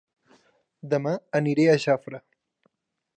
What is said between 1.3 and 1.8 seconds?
aniré a